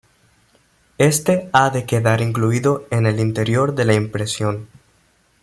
Éste 0.97 1.51
ha 1.53 1.69
de 1.69 1.85
quedar 1.85 2.21
incluido 2.21 2.87
en 2.89 3.05
el 3.05 3.19
interior 3.19 3.75
de 3.75 3.85
la 3.85 3.93
impresión. 3.93 4.67